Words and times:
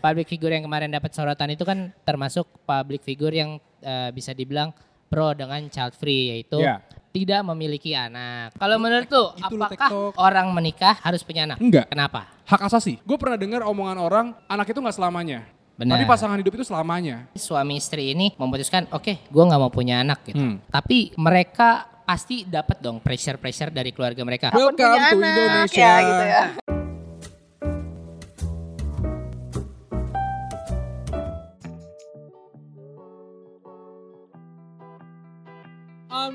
public 0.00 0.26
figure 0.26 0.50
yang 0.50 0.64
kemarin 0.64 0.88
dapat 0.88 1.12
sorotan 1.12 1.52
itu 1.52 1.62
kan 1.62 1.92
termasuk 2.02 2.48
public 2.64 3.00
figure 3.00 3.30
yang 3.30 3.50
eh, 3.80 4.10
bisa 4.10 4.32
dibilang 4.32 4.72
pro 5.06 5.32
dengan 5.32 5.60
child 5.68 5.92
free 5.94 6.32
yaitu 6.32 6.58
Ya. 6.58 6.80
tidak 7.10 7.42
memiliki 7.42 7.92
anak. 7.92 8.54
Kalau 8.54 8.78
menurut 8.78 9.06
lu 9.06 9.24
apakah 9.36 9.90
orang 10.14 10.46
menikah 10.50 10.94
harus 11.02 11.20
punya 11.20 11.44
anak? 11.44 11.58
Enggak. 11.58 11.90
Kenapa? 11.90 12.30
Hak 12.46 12.62
asasi. 12.66 13.02
Gue 13.02 13.18
pernah 13.18 13.34
dengar 13.34 13.66
omongan 13.66 13.98
orang, 13.98 14.26
anak 14.46 14.70
itu 14.70 14.78
nggak 14.78 14.94
selamanya. 14.94 15.42
Benar. 15.74 15.96
Tapi 15.96 16.04
pasangan 16.04 16.36
hidup 16.36 16.54
itu 16.54 16.64
selamanya. 16.68 17.24
Suami 17.32 17.80
istri 17.80 18.12
ini 18.12 18.36
memutuskan, 18.36 18.84
oke, 18.92 19.16
gua 19.32 19.48
nggak 19.48 19.60
mau 19.64 19.72
punya 19.72 20.04
anak 20.04 20.28
gitu. 20.28 20.36
Hmm. 20.36 20.60
Tapi 20.68 21.16
mereka 21.16 21.88
pasti 22.04 22.44
dapat 22.44 22.84
dong 22.84 23.00
pressure-pressure 23.00 23.72
dari 23.72 23.88
keluarga 23.90 24.20
mereka. 24.20 24.46
Welcome 24.52 24.76
to 24.76 24.84
anak, 24.84 25.16
Indonesia. 25.16 25.80
ya 25.80 25.92
gitu 26.04 26.24
ya. 26.28 26.69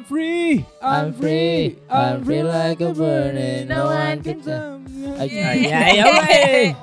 Free, 0.07 0.65
I'm 0.81 1.13
free, 1.13 1.77
I'm 1.89 2.23
free 2.23 2.43
like 2.43 2.81
a 2.81 2.93
bird 2.93 3.35
and 3.35 3.69
no 3.69 3.85
one 3.85 4.23
can 4.23 4.41
tell 4.41 4.79
me. 4.79 5.15
Aja, 5.17 5.53
ya, 5.55 6.75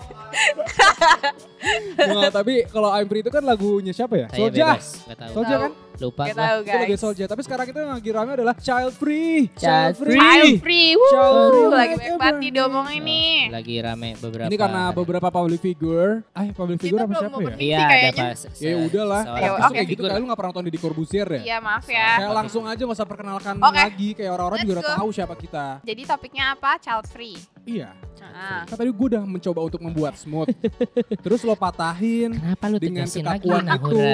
Nggak, 1.96 2.30
tapi 2.42 2.54
kalau 2.66 2.90
I'm 2.90 3.06
free 3.06 3.22
itu 3.22 3.30
kan 3.30 3.42
lagunya 3.42 3.92
siapa 3.94 4.14
ya? 4.18 4.26
Tahu. 4.28 5.32
Soulja 5.32 5.56
kan? 5.68 5.72
Lupa 6.02 6.24
Gak 6.26 6.34
gua. 6.34 6.42
tahu 6.42 6.58
Itu 6.58 6.72
lagu 6.72 6.90
guys. 6.90 7.00
Soulja. 7.00 7.24
Tapi 7.30 7.40
sekarang 7.46 7.66
itu 7.68 7.78
yang 7.78 7.92
lagi 7.94 8.10
rame 8.10 8.30
adalah 8.34 8.54
Child 8.58 8.94
Free. 8.96 9.46
Child 9.54 9.94
free. 10.02 10.18
Child 10.18 10.54
free, 10.58 10.90
wuh, 10.98 11.12
Child 11.12 11.36
free 11.46 11.66
lagi 11.70 11.94
banyak 11.94 12.18
ever. 12.18 12.52
diomongin 12.52 13.00
nih. 13.06 13.36
Lagi 13.52 13.74
rame 13.78 14.10
beberapa. 14.18 14.48
Ini 14.50 14.56
karena 14.58 14.82
beberapa 14.90 15.28
public 15.30 15.60
figure. 15.62 16.12
Ah, 16.34 16.48
public 16.50 16.78
Kita 16.80 16.84
figure 16.90 17.02
apa 17.06 17.14
siapa 17.14 17.38
ya? 17.38 17.54
Iya, 17.54 17.78
sih 17.78 17.84
ada 17.84 18.10
pas. 18.10 18.38
Ya 18.58 18.74
udahlah. 18.82 19.22
oke. 19.22 19.72
kayak 19.76 19.86
gitu 19.86 20.00
kayak 20.02 20.18
lu 20.18 20.24
gak 20.26 20.38
pernah 20.38 20.50
nonton 20.50 20.64
Deddy 20.66 20.80
Corbuzier 20.80 21.28
ya? 21.28 21.40
Iya 21.42 21.56
maaf 21.62 21.86
ya. 21.86 22.08
Kayak 22.18 22.32
langsung 22.34 22.64
aja 22.66 22.82
masa 22.88 23.04
perkenalkan 23.06 23.54
lagi 23.62 24.08
kayak 24.18 24.30
orang-orang 24.32 24.58
juga 24.66 24.74
udah 24.80 24.86
tahu 24.98 25.08
siapa 25.14 25.34
kita. 25.38 25.66
Jadi 25.86 26.02
topiknya 26.08 26.44
apa? 26.56 26.80
Child 26.82 27.06
free. 27.12 27.38
Iya. 27.62 27.94
Nah, 28.22 28.64
Kan 28.64 28.78
tadi 28.78 28.90
gue 28.90 29.06
udah 29.12 29.22
mencoba 29.26 29.60
untuk 29.66 29.80
membuat 29.82 30.14
smooth. 30.14 30.48
Terus 31.26 31.42
lo 31.42 31.51
patahin. 31.54 32.30
Kenapa 32.32 32.64
lu 32.66 32.76
Dengan 32.76 33.04
tegasin 33.04 33.24
lagi 33.24 33.46
kekakuan 33.46 33.64
itu. 33.68 33.98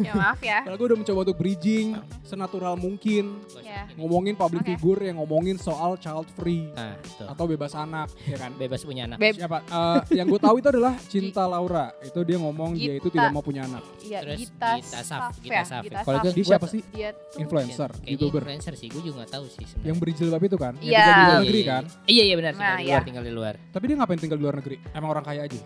Ya 0.00 0.12
maaf 0.16 0.40
ya. 0.40 0.58
Padahal 0.62 0.76
gue 0.76 0.86
udah 0.86 0.98
mencoba 0.98 1.18
untuk 1.22 1.36
bridging 1.36 1.88
senatural 2.22 2.74
mungkin. 2.74 3.24
Ya. 3.60 3.84
Ngomongin 3.94 4.34
public 4.34 4.62
Oke. 4.62 4.70
figure 4.74 5.00
yang 5.04 5.16
ngomongin 5.16 5.56
soal 5.56 5.94
child 5.96 6.26
free. 6.32 6.72
Nah, 6.72 6.96
tuh. 7.14 7.26
Atau 7.26 7.44
bebas 7.46 7.72
anak, 7.72 8.08
ya 8.22 8.36
kan? 8.36 8.50
Bebas 8.54 8.80
punya 8.80 9.04
anak. 9.04 9.16
Beb, 9.16 9.36
Siapa? 9.36 9.58
Eh, 9.62 10.00
yang 10.16 10.26
gue 10.26 10.40
tahu 10.40 10.56
itu 10.56 10.68
adalah 10.68 10.94
Cinta 11.02 11.44
Laura. 11.44 11.92
Itu 12.00 12.20
dia 12.22 12.36
ngomong 12.36 12.74
dia 12.74 12.96
itu 12.96 13.06
Gita. 13.06 13.16
tidak 13.18 13.30
mau 13.30 13.40
punya 13.40 13.64
anak. 13.64 13.82
iya, 14.00 14.20
Terus 14.20 14.38
Gita, 14.40 14.70
Gita 14.76 15.00
Saf, 15.00 15.04
Saf 15.04 15.34
Gita 15.38 15.52
ya. 15.52 15.62
Saf. 15.64 15.82
Gita 15.84 15.98
Kalau 16.00 16.18
Dia 16.22 16.44
siapa 16.44 16.66
sih? 16.66 16.80
Dia 16.90 17.10
tuh 17.12 17.38
Influencer, 17.40 17.90
Kayaknya 17.92 18.10
youtuber. 18.10 18.40
influencer 18.42 18.74
sih, 18.74 18.88
gue 18.88 19.02
juga 19.02 19.16
gak 19.22 19.30
tahu 19.32 19.44
sih 19.46 19.64
sebenarnya. 19.64 19.86
Yang 19.86 19.96
berjilbab 19.98 20.42
itu 20.42 20.56
kan? 20.56 20.72
Yang 20.76 20.86
Iya. 20.86 21.00
tinggal 21.00 21.14
di 21.14 21.20
luar 21.20 21.30
Iya, 21.30 21.40
negeri 21.40 21.60
iya. 21.60 21.70
kan? 21.70 21.84
Iya 22.06 22.22
iya 22.22 22.34
benar, 22.34 22.52
tinggal 22.52 22.66
Nah, 22.66 22.76
di 22.76 22.82
iya. 22.82 22.90
luar, 22.90 23.02
tinggal 23.04 23.24
di 23.24 23.32
luar. 23.32 23.54
Tapi 23.70 23.84
dia 23.86 23.96
ngapain 23.96 24.18
tinggal 24.18 24.38
di 24.38 24.44
luar 24.44 24.56
negeri? 24.56 24.76
Emang 24.90 25.10
orang 25.10 25.24
kaya 25.24 25.40
aja? 25.44 25.60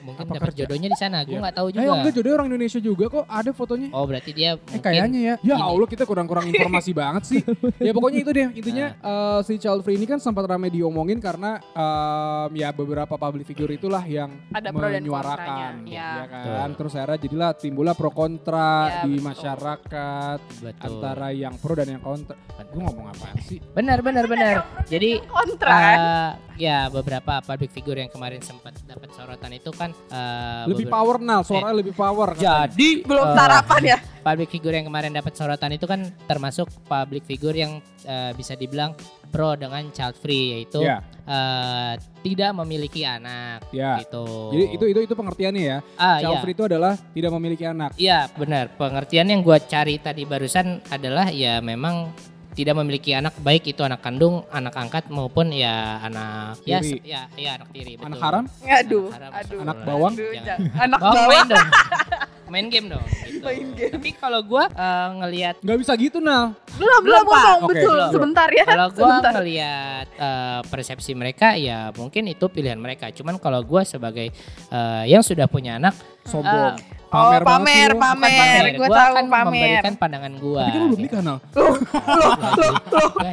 Mungkin 0.00 0.22
Apa 0.22 0.32
dapat 0.32 0.40
kerja? 0.48 0.49
Jodohnya 0.52 0.88
di 0.88 0.98
sana, 0.98 1.18
gue 1.20 1.32
Iya. 1.32 1.40
nggak 1.40 1.56
tahu 1.56 1.66
Eh 1.66 1.74
juga. 1.74 1.92
enggak 1.94 2.12
jodohnya 2.12 2.36
orang 2.36 2.48
Indonesia 2.48 2.80
juga 2.80 3.04
kok 3.08 3.24
ada 3.26 3.50
fotonya. 3.50 3.88
Oh 3.90 4.04
berarti 4.04 4.30
dia 4.30 4.50
Eh 4.66 4.78
kayaknya 4.78 5.20
ya. 5.20 5.34
Ya. 5.42 5.56
Allah 5.56 5.86
kita 5.86 6.04
kurang-kurang 6.04 6.46
informasi 6.46 6.90
banget 6.92 7.22
sih. 7.26 7.40
Ya 7.80 7.90
pokoknya 7.90 8.18
itu 8.20 8.30
deh 8.30 8.48
intinya 8.52 8.86
eh, 8.94 9.38
si 9.42 9.56
child 9.56 9.80
free 9.80 9.94
ini 9.94 10.04
kan 10.04 10.18
sempat 10.18 10.44
ramai 10.44 10.68
diomongin 10.68 11.18
karena 11.18 11.58
em, 11.70 12.50
ya 12.54 12.68
beberapa 12.70 13.14
public 13.14 13.44
figure 13.44 13.70
itulah 13.70 14.02
yang 14.02 14.30
Ada 14.50 14.70
menyuarakan, 14.70 15.86
ya, 15.86 16.10
ya. 16.22 16.26
kan. 16.28 16.68
Terus 16.72 16.92
akhirnya 16.94 17.18
jadilah 17.18 17.50
timbullah 17.52 17.94
pro 17.94 18.10
kontra 18.10 18.68
Ya, 18.82 19.02
di 19.02 19.16
betul. 19.16 19.26
masyarakat 19.26 20.38
Betul. 20.60 20.80
antara 20.80 21.28
yang 21.30 21.54
pro 21.56 21.72
dan 21.72 21.88
yang 21.88 22.00
kontra. 22.00 22.36
Gue 22.62 22.80
ngomong 22.80 23.06
apaan 23.08 23.36
sih? 23.40 23.58
Benar 23.70 23.98
benar 24.00 24.24
benar. 24.24 24.54
Jadi 24.84 25.18
kontra 25.24 25.70
eh, 25.72 26.30
ya 26.60 26.86
beberapa 26.86 27.40
public 27.40 27.70
figure 27.70 27.98
yang 27.98 28.08
kemarin 28.08 28.38
sempat 28.40 28.76
dapat 28.84 29.10
sorotan 29.10 29.50
itu 29.50 29.70
kan 29.70 29.90
eh, 29.90 30.39
lebih 30.66 30.86
power 30.86 31.16
nal, 31.18 31.40
suaranya 31.42 31.76
lebih 31.76 31.92
power. 31.92 32.28
katanya. 32.32 32.68
Jadi 32.68 32.88
Belum 33.02 33.26
eh, 33.26 33.34
sarapan 33.34 33.82
ya. 33.86 33.98
public 34.20 34.48
figure 34.48 34.74
yang 34.74 34.86
kemarin 34.86 35.10
dapat 35.10 35.32
sorotan 35.32 35.72
itu 35.72 35.84
kan 35.84 36.00
termasuk 36.24 36.68
public 36.84 37.24
figure 37.24 37.54
yang 37.54 37.78
eh, 38.02 38.32
bisa 38.32 38.54
dibilang 38.54 38.92
pro 39.26 39.54
dengan 39.54 39.86
child 39.90 40.14
free 40.14 40.58
yaitu 40.58 40.82
Ya, 40.82 41.00
eh, 41.24 41.94
tidak 42.20 42.50
memiliki 42.58 43.02
anak 43.02 43.62
ya. 43.70 43.96
gitu. 43.98 44.50
Jadi 44.50 44.64
itu 44.74 44.84
itu 44.88 45.00
itu 45.04 45.14
pengertiannya 45.14 45.62
ya. 45.62 45.78
ah, 45.96 46.18
Child 46.18 46.34
iya. 46.34 46.42
free 46.42 46.52
itu 46.52 46.64
adalah 46.66 46.92
tidak 46.98 47.30
memiliki 47.32 47.64
anak. 47.64 47.90
Iya 47.94 48.28
benar. 48.32 48.74
Pengertian 48.74 49.26
yang 49.26 49.40
gue 49.40 49.58
cari 49.62 49.96
tadi 49.96 50.22
barusan 50.24 50.82
adalah 50.88 51.30
ya 51.30 51.58
memang 51.58 52.10
tidak 52.50 52.74
memiliki 52.76 53.14
anak 53.14 53.34
baik 53.40 53.62
itu 53.64 53.80
anak 53.80 54.00
kandung, 54.00 54.42
anak 54.50 54.74
angkat 54.74 55.06
maupun 55.08 55.50
ya 55.50 56.02
anak 56.02 56.58
ya 56.66 56.82
Tiri. 56.82 56.98
ya 57.02 57.20
ya 57.34 57.50
anak 57.56 57.68
tiri 57.70 57.94
betul. 57.94 58.06
Anak 58.10 58.18
haram? 58.20 58.44
Aduh, 58.60 59.06
haram, 59.10 59.30
aduh. 59.32 59.58
Anak 59.62 59.76
bawang? 59.82 60.12
Aduh, 60.14 60.30
Jangan. 60.34 60.46
jangan. 60.46 60.82
Anak 60.82 60.98
Bawang 61.00 61.14
bawah. 61.14 61.28
main 61.30 61.46
dong. 61.46 61.68
main 62.52 62.66
game 62.66 62.86
dong. 62.90 63.04
Gitu. 63.06 63.38
Main 63.40 63.66
game. 63.72 63.92
Tapi 63.94 64.10
kalau 64.18 64.40
gue 64.42 64.64
eh, 64.66 65.08
ngelihat 65.16 65.54
Nggak 65.62 65.78
bisa 65.78 65.92
gitu 65.94 66.18
nal. 66.18 66.58
Belum, 66.74 67.00
belum, 67.00 67.22
belum, 67.22 67.58
Oke, 67.62 67.70
betul. 67.70 67.94
belum. 67.94 68.10
Sebentar 68.10 68.48
ya. 68.50 68.64
kalau 68.66 68.88
gue 68.90 68.98
Sebentar. 68.98 69.32
ngelihat 69.38 70.06
eh, 70.18 70.60
persepsi 70.66 71.12
mereka 71.14 71.48
ya 71.54 71.94
mungkin 71.94 72.26
itu 72.26 72.50
pilihan 72.50 72.76
mereka. 72.76 73.14
Cuman 73.14 73.38
kalau 73.38 73.62
gue 73.62 73.82
sebagai 73.84 74.34
eh, 74.68 75.04
yang 75.06 75.22
sudah 75.22 75.46
punya 75.46 75.78
anak 75.78 75.94
Sombong. 76.26 76.74
Banget 76.76 76.99
pamer, 77.10 77.40
lu. 77.42 77.46
bukan 77.46 77.98
pamer. 77.98 78.62
Gue 78.78 78.86
gua 78.86 78.96
tahu 78.96 79.10
akan 79.10 79.26
pamer. 79.26 79.44
memberikan 79.50 79.94
pandangan 79.98 80.32
gue. 80.38 80.62
Tapi 80.62 80.70
kan 80.70 80.80
lu 80.80 80.86
belum 80.86 81.00
nikah 81.02 81.20
nal. 81.20 81.36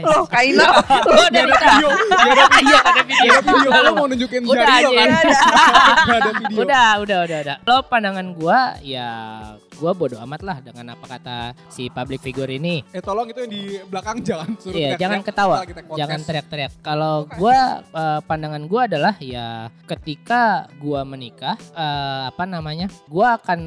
Loh, 0.08 0.26
Kaina. 0.26 0.66
Oh, 1.08 1.26
ada 1.30 1.42
video. 1.46 1.90
Gak 1.94 2.34
ada 2.34 2.46
video. 2.58 2.78
ada 2.82 3.04
video. 3.06 3.30
Gak 3.30 3.38
ada 3.38 3.52
video. 3.54 3.70
Lu 3.70 3.92
mau 3.94 4.06
nunjukin 4.10 4.42
Udah, 4.44 4.66
jari 4.66 4.84
lo 4.84 4.90
kan? 4.92 5.10
ada 6.18 6.32
video. 6.42 6.58
Udah, 6.66 6.90
udah, 7.06 7.18
udah, 7.24 7.38
udah. 7.46 7.56
Lo 7.64 7.76
pandangan 7.86 8.28
gua 8.34 8.60
ya 8.82 9.10
gua 9.78 9.94
bodoh 9.94 10.18
amat 10.26 10.42
lah 10.42 10.58
dengan 10.60 10.98
apa 10.98 11.06
kata 11.06 11.38
si 11.70 11.88
public 11.94 12.26
figure 12.26 12.50
ini. 12.50 12.82
Eh 12.90 13.02
tolong 13.02 13.30
itu 13.30 13.46
yang 13.46 13.52
di 13.54 13.64
belakang 13.86 14.26
jangan 14.26 14.50
suruh 14.58 14.74
Iya, 14.74 14.98
jangan 14.98 15.22
ketawa, 15.22 15.62
jangan 15.94 16.20
teriak-teriak. 16.26 16.72
Kalau 16.82 17.30
gua 17.38 17.86
eh, 17.86 18.20
pandangan 18.26 18.66
gua 18.66 18.90
adalah 18.90 19.14
ya 19.22 19.70
ketika 19.86 20.66
gua 20.82 21.06
menikah 21.06 21.56
eh, 21.78 22.22
apa 22.34 22.44
namanya? 22.50 22.90
Gua 23.06 23.38
akan 23.38 23.67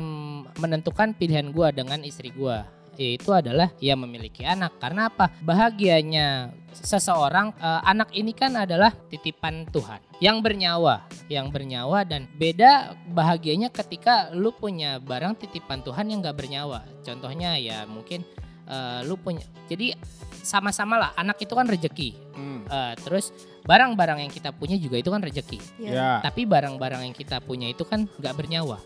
menentukan 0.56 1.14
pilihan 1.14 1.52
gua 1.54 1.70
dengan 1.70 2.02
istri 2.02 2.32
gua 2.34 2.80
yaitu 3.00 3.32
adalah 3.32 3.72
ya 3.80 3.96
memiliki 3.96 4.44
anak. 4.44 4.76
Karena 4.76 5.08
apa? 5.08 5.32
Bahagianya 5.40 6.52
seseorang 6.76 7.56
eh, 7.56 7.82
anak 7.88 8.12
ini 8.12 8.36
kan 8.36 8.52
adalah 8.54 8.92
titipan 9.08 9.64
Tuhan 9.72 9.98
yang 10.22 10.38
bernyawa 10.44 11.08
yang 11.26 11.48
bernyawa 11.50 12.06
dan 12.06 12.28
beda 12.36 12.94
bahagianya 13.10 13.72
ketika 13.72 14.30
lu 14.36 14.52
punya 14.54 15.00
barang 15.02 15.40
titipan 15.40 15.80
Tuhan 15.80 16.12
yang 16.12 16.20
gak 16.20 16.36
bernyawa. 16.36 16.84
Contohnya 17.00 17.56
ya 17.56 17.88
mungkin 17.88 18.22
eh, 18.68 19.00
lu 19.08 19.16
punya 19.16 19.42
jadi 19.66 19.96
sama-sama 20.44 21.00
lah 21.00 21.10
anak 21.16 21.40
itu 21.40 21.56
kan 21.56 21.66
rejeki. 21.66 22.14
Hmm. 22.36 22.62
Eh, 22.68 22.94
terus 23.00 23.32
barang-barang 23.64 24.28
yang 24.28 24.32
kita 24.32 24.52
punya 24.52 24.76
juga 24.76 25.00
itu 25.00 25.08
kan 25.08 25.20
rejeki. 25.24 25.58
Ya. 25.80 26.20
tapi 26.20 26.44
barang-barang 26.44 27.02
yang 27.08 27.16
kita 27.16 27.40
punya 27.40 27.66
itu 27.72 27.82
kan 27.88 28.06
gak 28.20 28.36
bernyawa 28.36 28.78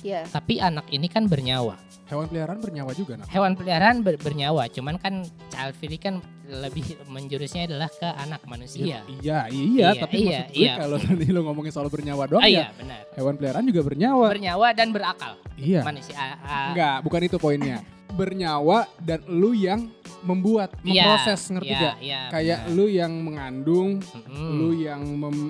Iya. 0.00 0.22
tapi 0.26 0.58
anak 0.58 0.86
ini 0.88 1.06
kan 1.06 1.24
bernyawa 1.24 1.76
Hewan 2.08 2.24
peliharaan 2.24 2.56
bernyawa 2.58 2.92
juga 2.92 3.20
nah. 3.20 3.28
hewan 3.28 3.52
peliharaan 3.52 4.00
ber- 4.00 4.16
bernyawa 4.16 4.64
cuman 4.66 4.96
kan 4.96 5.20
child 5.48 5.76
free 5.76 5.96
kan 5.96 6.18
lebih 6.46 6.96
menjurusnya 7.04 7.68
adalah 7.68 7.90
ke 7.90 8.08
anak 8.08 8.40
manusia 8.44 8.80
Iya, 8.80 9.00
iya, 9.12 9.38
Iya, 9.52 9.88
tapi 9.98 10.16
iya, 10.18 10.40
maksud 10.40 10.48
gue 10.48 10.64
iya. 10.64 10.74
kalau 10.78 10.96
tadi 10.96 11.24
lu 11.26 11.40
ngomongin 11.42 11.68
soal 11.68 11.86
bernyawa 11.86 12.24
doang 12.24 12.40
ah, 12.40 12.48
ya 12.48 12.64
iya 12.64 12.66
benar 12.72 13.02
hewan 13.12 13.34
peliharaan 13.34 13.64
juga 13.66 13.80
bernyawa. 13.82 14.26
bernyawa 14.30 14.68
dan 14.72 14.88
berakal 14.88 15.32
Iya. 15.54 15.80
manusia 15.84 16.16
ah, 16.16 16.72
Enggak, 16.72 16.96
bukan 17.02 17.20
itu 17.22 17.36
poinnya. 17.36 17.78
Bernyawa 18.10 18.88
dan 18.98 19.20
lu 19.26 19.52
yang 19.52 19.88
membuat, 20.18 20.74
iya, 20.82 21.06
memproses, 21.06 21.46
ngerti 21.46 21.70
iya, 21.70 21.78
gak? 21.80 21.96
iya, 22.00 22.20
Kayak 22.28 22.58
benar. 22.60 22.74
lu 22.74 22.84
yang 22.88 23.12
mengandung, 23.16 23.90
Mm-mm. 24.02 24.50
lu 24.52 24.68
yang 24.74 25.00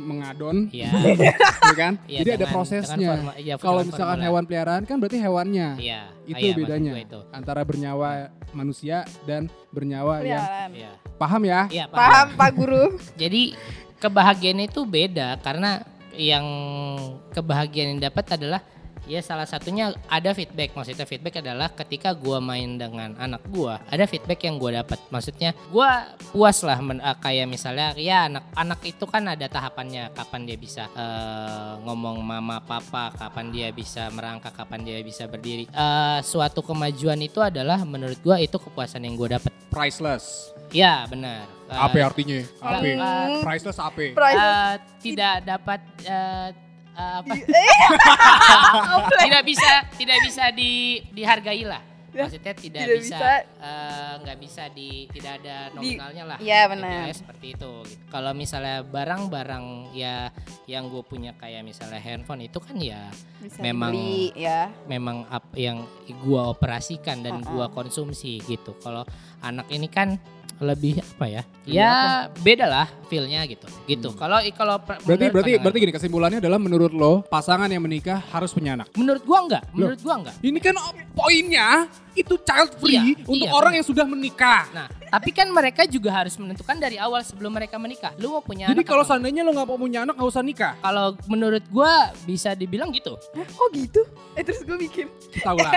mengadon, 0.04 0.68
Iya. 0.68 0.88
ya 1.64 1.74
kan? 1.74 1.92
Iya, 2.04 2.18
Jadi 2.20 2.30
ada 2.30 2.36
dengan- 2.38 2.52
prosesnya. 2.52 2.92
dengan 2.94 3.16
forma- 3.24 3.36
iya, 3.38 3.54
Kalau 3.56 3.80
misalkan 3.80 4.04
formula. 4.12 4.26
hewan 4.26 4.42
peliharaan 4.44 4.82
kan 4.84 4.96
berarti 4.98 5.18
hewannya. 5.18 5.68
iya 5.78 6.00
Itu 6.22 6.34
Ah, 6.34 6.38
iya, 6.38 6.50
maksud 6.50 6.60
bedanya 6.60 6.92
itu 6.98 7.18
antara 7.30 7.60
bernyawa 7.62 8.08
manusia 8.50 8.96
dan 9.24 9.42
bernyawa 9.70 10.14
yang 10.20 10.44
Peliharaan. 10.44 10.70
iya 10.74 10.90
paham 11.14 11.42
ya? 11.42 11.60
iya 11.68 11.84
Paham 11.88 12.26
Pak 12.34 12.50
Guru? 12.52 12.84
Jadi 13.22 13.42
kebahagiaan 13.96 14.60
itu 14.60 14.84
beda 14.84 15.40
karena 15.40 15.80
yang 16.12 16.44
kebahagiaan 17.30 17.96
yang 17.96 18.02
dapat 18.02 18.26
adalah 18.30 18.60
Ya 19.08 19.24
salah 19.24 19.48
satunya 19.48 19.96
ada 20.04 20.36
feedback. 20.36 20.76
Maksudnya 20.76 21.08
feedback 21.08 21.40
adalah 21.40 21.72
ketika 21.72 22.12
gua 22.12 22.38
main 22.38 22.76
dengan 22.76 23.16
anak 23.16 23.40
gua, 23.48 23.80
ada 23.88 24.04
feedback 24.04 24.44
yang 24.44 24.60
gua 24.60 24.84
dapat. 24.84 25.00
Maksudnya 25.08 25.56
gua 25.72 26.12
puas 26.28 26.60
lah 26.60 26.76
men- 26.78 27.00
eh, 27.00 27.16
kayak 27.16 27.48
misalnya 27.48 27.96
ya 27.96 28.28
anak-anak 28.28 28.80
itu 28.84 29.04
kan 29.08 29.24
ada 29.24 29.48
tahapannya 29.48 30.12
kapan 30.12 30.44
dia 30.44 30.60
bisa 30.60 30.84
eh, 30.92 31.72
ngomong 31.88 32.20
mama 32.20 32.60
papa, 32.60 33.16
kapan 33.16 33.48
dia 33.48 33.72
bisa 33.72 34.12
merangkak, 34.12 34.52
kapan 34.52 34.84
dia 34.84 35.00
bisa 35.00 35.24
berdiri. 35.24 35.64
Eh, 35.66 36.18
suatu 36.20 36.60
kemajuan 36.60 37.16
itu 37.18 37.40
adalah 37.40 37.80
menurut 37.88 38.20
gua 38.20 38.36
itu 38.36 38.60
kepuasan 38.60 39.08
yang 39.08 39.16
gua 39.16 39.40
dapat. 39.40 39.50
Priceless. 39.72 40.52
Ya 40.68 41.08
benar. 41.08 41.48
Eh, 41.64 41.76
Apa 41.80 42.12
artinya? 42.12 42.44
Apa? 42.60 42.84
eh, 42.84 43.40
Priceless 43.40 43.80
apa? 43.80 44.04
Eh, 44.04 44.74
tidak 45.00 45.48
dapat 45.48 45.80
eh, 46.04 46.67
apa? 46.98 47.32
Komplek. 48.88 49.20
tidak 49.22 49.42
bisa 49.44 49.70
tidak 49.94 50.18
bisa 50.22 50.44
di 50.50 50.72
dihargai 51.08 51.64
lah 51.64 51.82
Ya, 52.08 52.24
maksudnya 52.24 52.56
tidak, 52.56 52.80
tidak 52.82 52.98
bisa 53.04 53.20
bisa. 53.20 53.32
eh, 53.60 54.12
nggak 54.18 54.38
bisa 54.40 54.62
di 54.72 54.88
tidak 55.12 55.32
ada 55.38 55.68
nominalnya 55.70 56.24
lah 56.24 56.38
Iya, 56.40 56.60
benar. 56.66 57.12
seperti 57.12 57.46
itu 57.52 57.72
gitu. 57.84 58.00
kalau 58.08 58.32
misalnya 58.32 58.80
barang-barang 58.80 59.64
ya 59.92 60.32
yang 60.64 60.88
gue 60.88 61.04
punya 61.04 61.36
kayak 61.36 61.60
misalnya 61.62 62.00
handphone 62.00 62.40
itu 62.42 62.58
kan 62.58 62.80
ya 62.80 63.12
Bisa 63.38 63.60
Memang- 63.60 63.92
dibeli, 63.92 64.32
ya. 64.34 64.72
memang 64.88 65.28
apa 65.28 65.52
yang 65.54 65.84
gua 66.18 66.48
operasikan 66.48 67.20
dan 67.20 67.38
Uh-uh. 67.38 67.52
gua 67.52 67.66
konsumsi 67.68 68.40
gitu 68.40 68.72
kalau 68.78 69.04
anak 69.38 69.68
ini 69.68 69.86
kan 69.86 70.16
lebih 70.58 70.98
apa 70.98 71.26
ya 71.28 71.42
Lebih 71.62 71.70
ya 71.72 71.92
beda 72.34 72.66
lah 72.66 72.86
feelnya 73.06 73.42
gitu 73.44 73.66
gitu 73.84 74.08
Hmm. 74.08 74.18
kalau 74.18 74.38
kalau 74.52 74.76
per- 74.78 74.98
Berarti 75.00 75.24
berarti 75.28 75.52
berarti 75.56 75.78
gini 75.78 75.92
kesimpulannya 75.92 76.38
adalah 76.38 76.56
menurut 76.56 76.90
lo 76.90 77.22
pasangan 77.22 77.66
yang 77.66 77.80
menikah 77.80 78.18
harus 78.28 78.50
punya 78.50 78.74
anak. 78.74 78.90
menurut 78.92 79.22
gua 79.22 79.38
enggak 79.40 79.62
menurut 79.70 79.98
gua 79.98 80.14
enggak 80.18 80.34
Ini 80.40 80.58
kan 80.58 80.74
poinnya 81.14 81.86
itu 82.12 82.34
child 82.40 82.74
free 82.76 83.14
Iya, 83.14 83.22
untuk 83.24 83.46
iya, 83.46 83.54
orang 83.54 83.70
benar. 83.70 83.78
yang 83.78 83.86
sudah 83.86 84.04
menikah. 84.04 84.62
Nah, 84.74 84.86
tapi 85.08 85.30
kan 85.30 85.48
mereka 85.48 85.82
juga 85.84 86.10
harus 86.10 86.34
menentukan 86.34 86.76
dari 86.76 86.96
awal 86.96 87.20
sebelum 87.20 87.50
mereka 87.50 87.76
menikah. 87.76 88.12
Lu 88.16 88.30
mau 88.30 88.40
punya 88.40 88.66
Jadi 88.66 88.78
anak 88.78 88.86
kalau 88.86 89.02
seandainya 89.02 89.40
lo 89.40 89.50
nggak 89.50 89.66
mau 89.66 89.76
punya 89.76 90.00
anak 90.02 90.14
nggak 90.14 90.28
usah 90.28 90.40
nikah. 90.40 90.72
kalau 90.78 91.16
menurut 91.26 91.64
gua 91.68 91.92
bisa 92.22 92.52
dibilang 92.52 92.88
gitu. 92.90 93.16
Hah, 93.32 93.44
kok 93.44 93.68
gitu? 93.70 94.00
Eh 94.32 94.42
terus 94.42 94.60
gue 94.60 94.74
mikir. 94.74 95.06
Kita 95.28 95.50
ulang. 95.50 95.72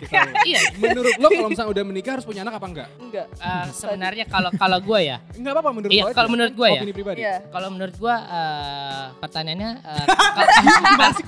Kita 0.00 0.18
ulang. 0.22 0.44
iya, 0.44 0.60
Menurut 0.76 1.14
lo 1.14 1.28
kalau 1.28 1.48
misalnya 1.48 1.70
udah 1.70 1.84
menikah 1.84 2.12
harus 2.14 2.24
punya 2.24 2.42
anak 2.42 2.54
apa 2.54 2.66
enggak? 2.66 2.88
Enggak. 2.98 3.26
eh, 3.30 3.66
sebenarnya 3.70 4.24
kalau 4.24 4.50
kalau 4.52 4.78
gua 4.80 4.98
ya, 4.98 5.16
Enggak 5.32 5.52
apa-apa 5.52 5.70
menurut 5.72 5.92
Iya, 5.92 6.02
kalau 6.10 6.28
menurut 6.28 6.52
gua 6.52 6.68
ya. 6.68 6.80
Opini 6.80 6.92
pribadi. 6.92 7.18
Iya. 7.20 7.36
kalau 7.48 7.68
menurut 7.70 7.94
gua 7.94 8.14
eh, 8.20 9.04
pertanyaannya 9.16 9.70
eh, 9.78 10.04
kalau- 10.36 10.52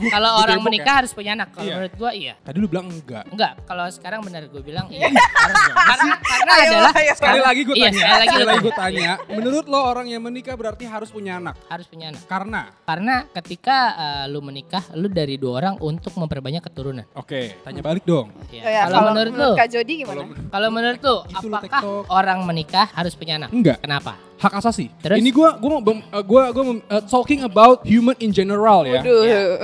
kalau 0.09 0.31
Gua 0.31 0.43
orang 0.43 0.59
debok 0.59 0.69
menikah 0.69 0.95
harus 0.97 1.13
punya 1.13 1.33
anak. 1.35 1.49
Kalau 1.51 1.65
Iya. 1.65 1.75
menurut 1.75 1.95
gua 1.95 2.11
iya. 2.13 2.35
Tadi 2.41 2.57
lu 2.57 2.67
bilang 2.67 2.87
enggak. 2.89 3.25
Enggak, 3.29 3.53
kalau 3.65 3.85
sekarang 3.89 4.21
benar 4.21 4.43
gue 4.47 4.63
bilang 4.63 4.87
iya. 4.95 5.09
karena 5.87 6.15
karena 6.21 6.53
adalah. 6.61 6.93
Sekali 7.27 7.41
lagi 7.43 7.61
gue 7.63 7.75
Iya, 7.75 7.85
tanya. 7.85 7.99
sekali 7.99 8.15
lagi 8.15 8.29
sekali 8.31 8.45
lagi 8.47 8.59
gue 8.63 8.75
tanya. 8.75 9.11
Menurut 9.29 9.65
lo 9.67 9.81
orang 9.83 10.07
yang 10.07 10.23
menikah 10.23 10.55
berarti 10.55 10.85
harus 10.87 11.11
punya 11.11 11.37
anak. 11.37 11.59
harus 11.67 11.87
punya 11.91 12.15
anak. 12.15 12.23
Karena 12.25 12.61
Karena 12.87 13.15
ketika 13.35 13.77
eh, 13.95 14.25
lu 14.31 14.39
menikah, 14.41 14.83
lu 14.95 15.11
dari 15.11 15.35
dua 15.37 15.59
orang 15.59 15.75
untuk 15.79 16.15
memperbanyak 16.15 16.63
keturunan. 16.63 17.05
Oke, 17.13 17.59
tanya 17.61 17.83
balik 17.83 18.07
dong. 18.07 18.31
Ya. 18.49 18.63
Oh 18.63 18.71
ya, 18.71 18.83
kalau 18.87 19.01
menurut 19.11 19.33
lu, 19.35 19.51
Kak 19.55 19.69
Jody 19.69 19.95
gimana? 20.01 20.23
kalau 20.49 20.69
menurut 20.71 21.01
lu, 21.03 21.17
lu 21.27 21.49
apakah 21.51 21.81
orang 22.09 22.39
menikah 22.47 22.87
harus 22.95 23.13
punya 23.13 23.37
anak? 23.37 23.51
Enggak, 23.51 23.83
Kenapa? 23.83 24.15
Hak 24.37 24.53
asasi. 24.55 24.93
Terus? 25.01 25.17
Ini 25.17 25.31
gua 25.31 25.57
gua 25.57 25.71
mau 25.77 25.83
bem- 25.83 26.05
uh, 26.07 26.21
gua 26.21 26.43
gua 26.51 26.65
mem- 26.67 26.85
uh, 26.85 27.03
talking 27.03 27.41
about 27.41 27.81
human 27.83 28.13
in 28.19 28.29
general 28.29 28.83
ya. 28.83 29.01
Waduh. 29.01 29.23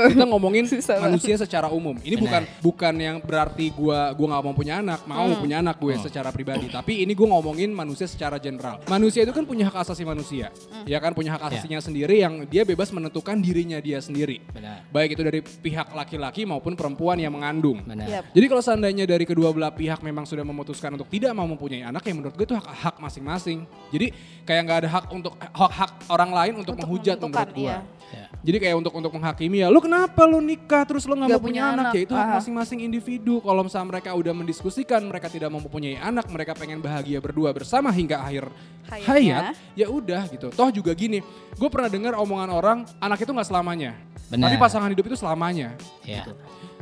Kita 0.09 0.25
ngomongin 0.25 0.65
Susah 0.73 0.97
banget. 0.97 1.05
manusia 1.07 1.35
secara 1.37 1.69
umum. 1.69 1.93
Ini 1.99 2.17
Benar. 2.17 2.23
bukan 2.23 2.43
bukan 2.63 2.95
yang 2.97 3.17
berarti 3.19 3.69
gua 3.71 4.11
gua 4.11 4.27
nggak 4.29 4.43
mau 4.43 4.55
punya 4.55 4.75
anak, 4.79 5.01
mau 5.05 5.25
Hmm. 5.25 5.39
punya 5.39 5.57
anak 5.59 5.77
gue 5.77 5.95
secara 5.99 6.29
pribadi. 6.29 6.67
Tapi 6.67 7.05
ini 7.05 7.13
gua 7.13 7.37
ngomongin 7.37 7.69
manusia 7.71 8.05
secara 8.05 8.37
general. 8.37 8.81
Manusia 8.87 9.23
itu 9.23 9.31
kan 9.31 9.45
punya 9.45 9.69
hak 9.69 9.77
asasi 9.79 10.03
manusia. 10.03 10.49
Hmm. 10.69 10.85
Ya 10.85 10.99
kan 10.99 11.13
punya 11.13 11.37
hak 11.37 11.53
asasinya 11.53 11.79
sendiri 11.79 12.19
yang 12.19 12.45
dia 12.45 12.65
bebas 12.65 12.89
menentukan 12.89 13.37
dirinya 13.37 13.77
dia 13.77 14.01
sendiri. 14.01 14.41
Benar. 14.49 14.89
Baik 14.89 15.15
itu 15.15 15.23
dari 15.23 15.41
pihak 15.41 15.93
laki-laki 15.93 16.43
maupun 16.43 16.73
perempuan 16.73 17.17
yang 17.17 17.33
mengandung. 17.33 17.85
Benar. 17.85 18.09
Yap. 18.09 18.25
Jadi 18.33 18.47
kalau 18.47 18.63
seandainya 18.63 19.05
dari 19.05 19.25
kedua 19.25 19.53
belah 19.53 19.71
pihak 19.71 20.01
memang 20.01 20.25
sudah 20.25 20.43
memutuskan 20.43 20.93
untuk 20.93 21.07
tidak 21.07 21.33
mau 21.33 21.45
mempunyai 21.45 21.83
anak 21.83 22.03
ya 22.03 22.13
menurut 22.13 22.33
gue 22.33 22.45
itu 22.45 22.57
hak, 22.57 22.67
hak 22.67 22.97
masing-masing. 22.99 23.65
Jadi 23.91 24.13
kayak 24.43 24.62
nggak 24.63 24.79
ada 24.83 24.89
hak 24.91 25.05
untuk 25.11 25.33
hak, 25.37 25.73
hak 25.73 25.91
orang 26.09 26.31
lain 26.31 26.53
untuk, 26.59 26.75
Untuk 26.75 26.87
menghujat 26.87 27.17
menurut 27.19 27.51
gue. 27.53 27.67
iya. 27.67 27.79
Ya. 28.13 28.29
Jadi 28.45 28.57
kayak 28.61 28.77
untuk 28.77 28.93
untuk 28.93 29.09
menghakimi 29.09 29.65
ya, 29.65 29.73
lu 29.73 29.81
kenapa 29.81 30.29
lu 30.29 30.37
nikah 30.39 30.85
terus 30.85 31.09
lu 31.09 31.17
nggak 31.17 31.33
mau 31.33 31.41
punya 31.41 31.41
punya 31.41 31.63
anak? 31.65 31.85
anak. 31.89 31.93
Ya 31.97 32.01
itu 32.05 32.13
Ah. 32.13 32.29
masing-masing 32.37 32.79
individu. 32.83 33.41
Kalau 33.41 33.65
misalnya 33.65 33.89
mereka 33.89 34.13
udah 34.13 34.33
mendiskusikan 34.37 35.01
mereka 35.01 35.33
tidak 35.33 35.49
mau 35.49 35.59
mempunyai 35.59 35.97
anak, 35.97 36.29
mereka 36.29 36.53
pengen 36.53 36.77
bahagia 36.79 37.25
berdua 37.25 37.57
bersama 37.57 37.89
hingga 37.89 38.21
akhir 38.21 38.53
Hayatnya. 38.85 39.09
hayat, 39.09 39.43
ya 39.73 39.87
udah 39.89 40.29
gitu. 40.29 40.53
Toh 40.53 40.69
juga 40.69 40.93
gini, 40.93 41.25
gue 41.57 41.69
pernah 41.73 41.89
dengar 41.89 42.13
omongan 42.15 42.51
orang 42.51 42.79
anak 42.99 43.17
itu 43.19 43.33
nggak 43.33 43.49
selamanya, 43.49 43.97
Benar. 44.29 44.45
tapi 44.45 44.57
pasangan 44.61 44.91
hidup 44.93 45.09
itu 45.09 45.17
selamanya. 45.17 45.73
Ya. 46.05 46.29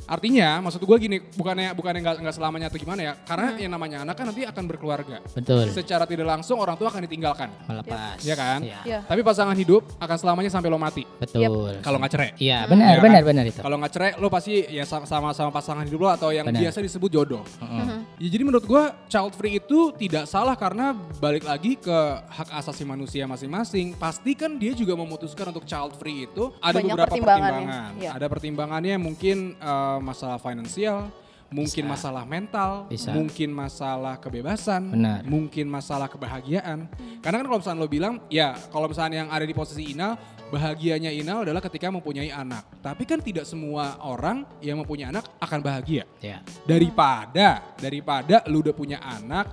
Artinya, 0.07 0.61
maksud 0.61 0.81
gue 0.81 0.97
gini, 1.01 1.17
bukannya 1.35 1.73
bukannya 1.75 2.01
nggak 2.01 2.17
nggak 2.25 2.35
selamanya 2.35 2.67
atau 2.73 2.79
gimana 2.79 3.01
ya? 3.01 3.13
Karena 3.25 3.49
yang 3.57 3.73
namanya 3.73 3.97
anak 4.05 4.15
kan 4.17 4.25
nanti 4.29 4.43
akan 4.47 4.65
berkeluarga. 4.69 5.19
Betul. 5.35 5.69
Secara 5.71 6.05
tidak 6.09 6.27
langsung 6.29 6.57
orang 6.61 6.77
tua 6.77 6.89
akan 6.89 7.05
ditinggalkan. 7.05 7.49
Melepas. 7.67 8.21
Iya 8.23 8.35
kan? 8.37 8.59
Ya. 8.65 8.81
Iya. 8.87 8.99
Tapi 9.05 9.21
pasangan 9.21 9.57
hidup 9.57 9.85
akan 9.99 10.17
selamanya 10.17 10.51
sampai 10.51 10.69
lo 10.71 10.79
mati. 10.81 11.05
Betul. 11.19 11.81
Kalau 11.83 11.97
nggak 12.01 12.13
cerai. 12.13 12.31
Iya, 12.41 12.65
benar, 12.67 12.87
Ya 12.87 12.97
kan? 12.97 13.05
benar, 13.07 13.23
benar 13.27 13.45
itu. 13.47 13.61
Kalau 13.61 13.77
nggak 13.81 13.93
cerai, 13.93 14.13
lo 14.19 14.29
pasti 14.31 14.55
ya 14.67 14.85
sama 14.87 15.05
sama, 15.05 15.29
sama 15.37 15.51
pasangan 15.51 15.85
hidup 15.85 16.01
lo 16.01 16.09
atau 16.11 16.31
yang 16.31 16.47
Benar. 16.49 16.61
biasa 16.69 16.79
disebut 16.81 17.11
jodoh. 17.11 17.43
Mm-mm. 17.61 18.00
Ya, 18.21 18.29
jadi 18.29 18.45
menurut 18.45 18.69
gue 18.69 18.85
child 19.09 19.33
free 19.33 19.57
itu 19.57 19.97
tidak 19.97 20.29
salah 20.29 20.53
karena 20.53 20.93
balik 21.25 21.41
lagi 21.49 21.73
ke 21.81 21.99
hak 22.29 22.53
asasi 22.53 22.85
manusia 22.85 23.25
masing-masing. 23.25 23.97
Pasti 23.97 24.37
kan 24.37 24.61
dia 24.61 24.77
juga 24.77 24.93
memutuskan 24.93 25.49
untuk 25.49 25.65
child 25.65 25.97
free 25.97 26.29
itu 26.29 26.53
ada 26.61 26.85
Banyak 26.85 27.01
beberapa 27.01 27.09
pertimbangan. 27.17 27.53
Iya. 27.97 28.11
Ada 28.21 28.27
pertimbangannya 28.29 29.01
mungkin 29.01 29.57
eh, 29.57 29.99
masalah 30.05 30.37
finansial, 30.37 31.09
mungkin 31.49 31.89
Bisa. 31.89 31.93
masalah 31.97 32.25
mental, 32.29 32.71
Bisa. 32.93 33.09
mungkin 33.09 33.57
masalah 33.57 34.21
kebebasan, 34.21 34.83
Benar. 34.93 35.25
mungkin 35.25 35.67
masalah 35.73 36.13
kebahagiaan. 36.13 36.93
Karena 37.25 37.37
kan 37.41 37.47
kalau 37.49 37.59
misalnya 37.65 37.81
lo 37.81 37.89
bilang, 37.89 38.15
ya 38.29 38.53
kalau 38.69 38.85
misalnya 38.85 39.25
yang 39.25 39.31
ada 39.33 39.49
di 39.49 39.57
posisi 39.57 39.97
Inal, 39.97 40.21
bahagianya 40.51 41.09
Inal 41.09 41.47
adalah 41.47 41.63
ketika 41.63 41.89
mempunyai 41.89 42.29
anak. 42.29 42.67
Tapi 42.83 43.07
kan 43.07 43.23
tidak 43.23 43.47
semua 43.47 43.97
orang 44.03 44.43
yang 44.59 44.83
mempunyai 44.83 45.09
anak 45.09 45.25
akan 45.39 45.59
bahagia 45.63 46.05
Ya. 46.19 46.43
daripada 46.67 47.63
daripada 47.79 48.43
lu 48.51 48.61
udah 48.61 48.75
punya 48.75 48.99
anak 48.99 49.49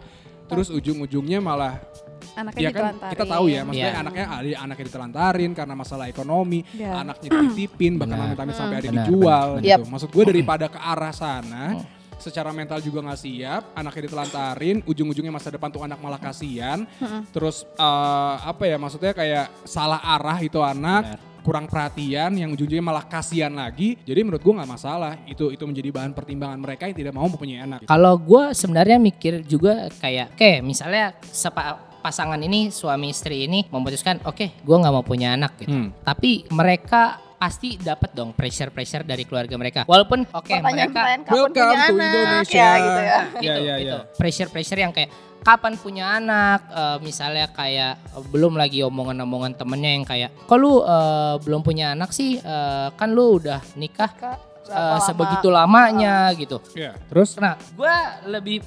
terus 0.47 0.67
ujung-ujungnya 0.67 1.38
malah 1.38 1.77
Anaknya 2.33 2.61
ya 2.61 2.69
kan 2.69 2.81
ditelantarin. 2.94 3.11
kita 3.17 3.23
tahu 3.25 3.45
ya 3.49 3.61
maksudnya 3.65 3.91
Iya. 3.91 3.99
anaknya 3.99 4.25
ada 4.29 4.49
anaknya 4.61 4.85
ditelantarin 4.88 5.51
karena 5.53 5.73
masalah 5.73 6.05
ekonomi 6.05 6.59
Iya. 6.71 6.91
anaknya 7.01 7.29
dititipin 7.33 7.93
bahkan 7.97 8.17
amit-amit 8.23 8.55
sampai 8.55 8.77
ada 8.77 8.89
dijual 8.93 9.47
benar, 9.57 9.65
gitu 9.65 9.71
Yap. 9.73 9.89
maksud 9.89 10.09
gue 10.13 10.23
daripada 10.23 10.65
ke 10.69 10.79
arah 10.79 11.13
sana 11.13 11.63
secara 12.17 12.50
mental 12.51 12.81
juga 12.81 13.00
nggak 13.01 13.19
siap 13.19 13.62
anaknya 13.74 14.09
ditelantarin 14.09 14.81
ujung-ujungnya 14.83 15.29
masa 15.29 15.53
depan 15.53 15.69
tuh 15.69 15.86
anak 15.86 15.97
malah 15.97 16.17
kasihan 16.17 16.83
terus 17.29 17.63
eh, 17.77 18.36
apa 18.41 18.63
ya 18.65 18.77
maksudnya 18.77 19.13
kayak 19.13 19.45
salah 19.63 20.01
arah 20.01 20.38
itu 20.41 20.57
anak 20.59 21.15
Benar. 21.15 21.19
kurang 21.45 21.65
perhatian 21.69 22.36
yang 22.36 22.51
ujung-ujungnya 22.51 22.83
malah 22.83 23.05
kasihan 23.05 23.53
lagi 23.53 23.95
jadi 24.03 24.25
menurut 24.25 24.43
gue 24.43 24.53
nggak 24.57 24.67
masalah 24.67 25.15
itu 25.29 25.53
itu 25.53 25.63
menjadi 25.63 25.89
bahan 25.93 26.12
pertimbangan 26.12 26.59
mereka 26.59 26.89
yang 26.89 26.97
tidak 26.97 27.13
mau 27.15 27.29
mempunyai 27.29 27.63
anak 27.63 27.79
Kalau 27.88 28.13
gue 28.19 28.43
sebenarnya 28.51 28.97
mikir 29.00 29.45
juga 29.47 29.88
kayak, 30.01 30.36
oke 30.36 30.51
misalnya 30.59 31.15
sepa- 31.24 31.79
pasangan 31.97 32.39
ini 32.39 32.71
suami 32.71 33.12
istri 33.12 33.47
ini 33.47 33.67
memutuskan, 33.67 34.24
oke 34.24 34.63
gue 34.63 34.75
nggak 34.79 34.93
mau 34.95 35.03
punya 35.03 35.36
anak 35.36 35.59
gitu. 35.59 35.75
Hmm. 35.75 35.91
Tapi 36.03 36.47
mereka 36.51 37.19
pasti 37.38 37.77
dapat 37.77 38.12
dong 38.12 38.34
pressure-pressure 38.34 39.01
dari 39.01 39.24
keluarga 39.24 39.56
mereka. 39.56 39.79
Walaupun 39.84 40.25
oke 40.27 40.50
Pertanyaan 40.50 40.89
mereka 40.89 41.01
Welcome 41.29 41.53
punya 41.53 41.62
to 41.62 41.77
anak 41.88 41.89
Indonesia. 41.94 42.58
ya 42.58 42.72
gitu 42.75 43.01
ya. 43.01 43.20
gitu, 43.22 43.44
Ya, 43.44 43.56
ya, 43.56 43.75
gitu. 43.77 43.89
ya. 43.94 43.98
Pressure-pressure 44.17 44.79
yang 44.79 44.91
kayak 44.91 45.10
kapan 45.39 45.74
punya 45.75 46.06
anak, 46.13 46.60
eh, 46.67 46.98
misalnya 47.00 47.46
kayak 47.48 47.94
eh, 48.10 48.24
belum 48.27 48.53
lagi 48.53 48.82
omongan-omongan 48.82 49.53
temennya 49.56 49.91
yang 49.91 50.03
kayak, 50.03 50.29
kok 50.44 50.58
lu 50.58 50.82
eh, 50.82 51.36
belum 51.39 51.62
punya 51.62 51.94
anak 51.94 52.10
sih, 52.10 52.36
Eh, 52.38 52.88
kan 52.91 53.10
lu 53.10 53.38
udah 53.38 53.62
nikah 53.75 54.10
Kak, 54.10 54.38
berapa 54.65 54.82
lama? 54.91 55.00
sebegitu 55.00 55.48
lamanya 55.48 56.15
gitu. 56.34 56.58
Ya. 56.74 56.98
Terus 57.08 57.38
Nah, 57.38 57.53
gue 57.72 57.96
lebih 58.27 58.58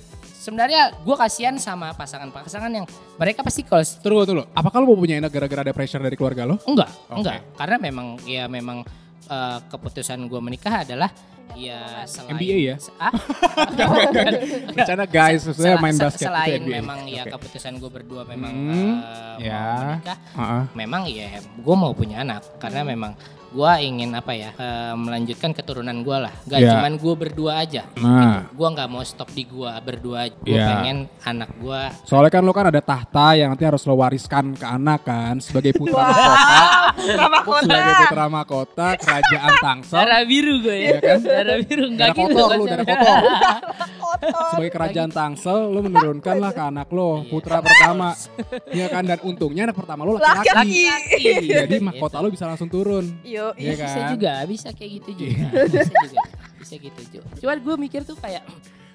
sebenarnya 0.50 0.82
gue 0.98 1.14
kasihan 1.16 1.54
sama 1.56 1.94
pasangan-pasangan 1.94 2.66
yang 2.68 2.82
mereka 3.14 3.46
pasti 3.46 3.62
kalau 3.62 3.86
tunggu 4.02 4.26
tunggu. 4.26 4.42
Apakah 4.50 4.82
lo 4.82 4.90
mau 4.90 4.98
punya 4.98 5.16
anak 5.16 5.30
gara-gara 5.30 5.62
ada 5.62 5.70
pressure 5.70 6.02
dari 6.02 6.18
keluarga 6.18 6.42
lo? 6.44 6.58
enggak, 6.60 6.90
Oke. 7.06 7.22
enggak, 7.22 7.38
karena 7.54 7.76
memang 7.78 8.06
ya 8.26 8.50
memang 8.50 8.82
eh, 9.24 9.58
keputusan 9.64 10.26
gue 10.26 10.40
menikah 10.42 10.82
adalah 10.82 11.06
ya 11.54 12.02
selain 12.04 12.34
NBA 12.34 12.58
ya? 12.64 12.76
Ah? 12.98 13.14
Bercanda 14.74 15.06
guys, 15.06 15.42
maksudnya 15.44 15.74
Sel- 15.74 15.82
main 15.82 15.96
basket 15.96 16.18
itu 16.20 16.26
Selain 16.26 16.60
NBA. 16.60 16.74
memang 16.76 16.98
ya 17.06 17.22
Oke. 17.22 17.30
keputusan 17.32 17.72
gue 17.76 17.90
berdua 17.92 18.22
memang 18.24 18.50
Hmm, 18.50 18.94
eh, 19.38 19.46
ya. 19.46 19.62
menikah, 19.94 20.18
Heeh. 20.34 20.62
memang 20.74 21.02
ya 21.06 21.28
gue 21.38 21.76
mau 21.76 21.94
punya 21.94 22.22
anak 22.22 22.42
karena 22.58 22.82
Hmm. 22.82 22.90
memang 22.90 23.12
gue 23.50 23.72
ingin 23.80 24.10
apa 24.12 24.30
ya 24.30 24.50
eh, 24.52 24.94
melanjutkan 24.94 25.50
keturunan 25.50 26.00
gue 26.00 26.16
lah. 26.16 26.32
Gak 26.44 26.58
Ya. 26.58 26.76
cuman 26.76 26.92
gue 26.94 27.14
berdua 27.16 27.52
aja. 27.58 27.82
Nah, 27.96 28.46
Gue 28.50 28.68
nggak 28.68 28.86
mau 28.86 29.02
stop 29.02 29.30
di 29.30 29.42
gue 29.42 29.72
berdua. 29.80 30.30
Gue 30.36 30.54
Ya. 30.54 30.66
pengen 30.70 30.98
anak 31.20 31.50
gue 31.56 31.82
soalnya 32.02 32.30
kan 32.30 32.42
lo 32.42 32.50
kan 32.50 32.66
ada 32.66 32.80
tahta 32.80 33.34
yang 33.34 33.50
nanti 33.50 33.62
harus 33.62 33.82
lo 33.82 33.94
wariskan 33.94 34.52
ke 34.52 34.62
anak 34.62 35.02
kan 35.02 35.38
sebagai 35.38 35.72
putra 35.72 35.98
mahkota, 36.00 37.28
Mahkota. 37.28 37.60
sebagai 37.62 37.92
putra 38.00 38.24
mahkota 38.26 38.88
kerajaan 38.96 39.52
Tangsel. 39.58 39.94
darah 39.96 40.22
biru 40.22 40.54
gue 40.60 40.76
ya. 40.76 40.86
Iya 40.86 40.98
kan? 41.00 41.18
Darah 41.20 41.58
biru 41.60 41.84
enggak 41.86 42.06
Darah 42.06 42.16
gitu. 42.16 42.34
kotor 42.34 42.48
lu, 42.52 42.64
darah 42.66 42.86
kotor. 42.86 43.18
Sebagai 44.50 44.70
kerajaan 44.70 45.10
Tangsel, 45.10 45.70
lo 45.70 45.80
menurunkan 45.80 46.36
lah 46.36 46.50
ke 46.50 46.62
anak 46.62 46.88
lo, 46.90 47.22
putra 47.24 47.62
pertama. 47.62 48.12
Iya 48.68 48.86
kan? 48.88 49.06
Dan 49.06 49.18
untungnya 49.22 49.62
anak 49.64 49.76
pertama 49.76 50.02
lo 50.02 50.18
laki-laki. 50.18 50.82
Laki-laki. 50.84 51.48
Jadi 51.48 51.76
mahkota 51.78 52.18
lo 52.18 52.28
bisa 52.28 52.44
langsung 52.44 52.66
turun. 52.66 53.06
Yo, 53.40 53.48
Iya 53.56 53.72
Bisa 53.72 53.88
kan? 53.96 54.08
juga, 54.12 54.32
bisa 54.44 54.68
kayak 54.70 54.90
gitu 55.00 55.10
juga. 55.16 55.46
Bisa 55.64 55.80
juga. 55.88 56.20
Bisa 56.60 56.74
gitu 56.76 57.00
juga. 57.08 57.26
Cuman 57.40 57.56
gue 57.56 57.74
mikir 57.80 58.00
tuh 58.04 58.16
kayak 58.20 58.44